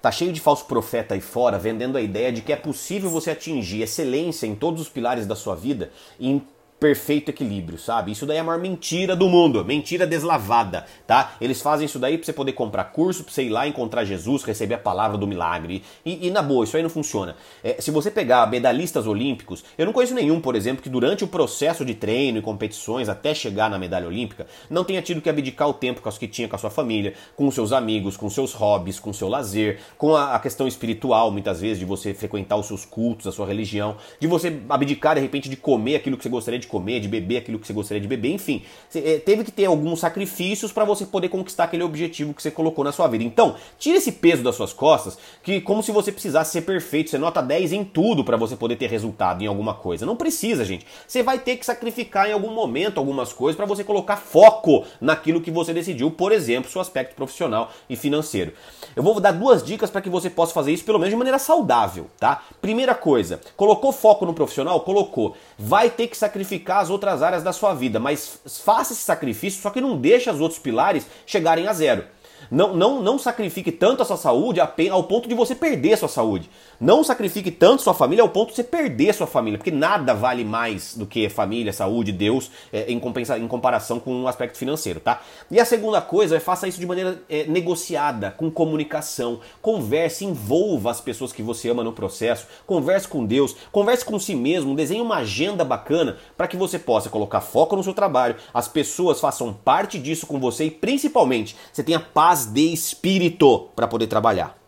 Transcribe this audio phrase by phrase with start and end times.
[0.00, 3.30] Tá cheio de falso profeta aí fora vendendo a ideia de que é possível você
[3.30, 6.42] atingir excelência em todos os pilares da sua vida em
[6.80, 8.10] perfeito equilíbrio, sabe?
[8.10, 11.34] Isso daí é a maior mentira do mundo, mentira deslavada, tá?
[11.38, 14.42] Eles fazem isso daí pra você poder comprar curso, pra você ir lá encontrar Jesus,
[14.42, 15.82] receber a palavra do milagre.
[16.04, 17.36] E, e na boa, isso aí não funciona.
[17.62, 21.28] É, se você pegar medalhistas olímpicos, eu não conheço nenhum, por exemplo, que durante o
[21.28, 25.68] processo de treino e competições até chegar na medalha olímpica, não tenha tido que abdicar
[25.68, 29.12] o tempo que tinha com a sua família, com seus amigos, com seus hobbies, com
[29.12, 33.26] seu lazer, com a, a questão espiritual, muitas vezes, de você frequentar os seus cultos,
[33.26, 36.69] a sua religião, de você abdicar, de repente, de comer aquilo que você gostaria de
[36.70, 38.62] comer, de beber aquilo que você gostaria de beber, enfim.
[38.88, 42.84] Você, teve que ter alguns sacrifícios para você poder conquistar aquele objetivo que você colocou
[42.84, 43.24] na sua vida.
[43.24, 47.18] Então, tira esse peso das suas costas, que como se você precisasse ser perfeito, você
[47.18, 50.06] nota 10 em tudo para você poder ter resultado em alguma coisa.
[50.06, 50.86] Não precisa, gente.
[51.06, 55.40] Você vai ter que sacrificar em algum momento algumas coisas para você colocar foco naquilo
[55.40, 58.52] que você decidiu, por exemplo, seu aspecto profissional e financeiro.
[58.94, 61.38] Eu vou dar duas dicas para que você possa fazer isso pelo menos de maneira
[61.38, 62.42] saudável, tá?
[62.60, 64.80] Primeira coisa, colocou foco no profissional?
[64.80, 65.36] Colocou.
[65.58, 69.70] Vai ter que sacrificar as outras áreas da sua vida, mas faça esse sacrifício, só
[69.70, 72.04] que não deixe os outros pilares chegarem a zero.
[72.50, 76.08] Não, não, não sacrifique tanto a sua saúde ao ponto de você perder a sua
[76.08, 76.48] saúde.
[76.80, 80.14] Não sacrifique tanto sua família ao ponto de você perder a sua família, porque nada
[80.14, 84.28] vale mais do que família, saúde, Deus, é, em, compensa, em comparação com o um
[84.28, 85.20] aspecto financeiro, tá?
[85.50, 89.40] E a segunda coisa é faça isso de maneira é, negociada, com comunicação.
[89.60, 94.34] Converse, envolva as pessoas que você ama no processo, converse com Deus, converse com si
[94.34, 98.68] mesmo, desenhe uma agenda bacana para que você possa colocar foco no seu trabalho, as
[98.68, 104.06] pessoas façam parte disso com você e principalmente você tenha paz de espírito para poder
[104.06, 104.59] trabalhar.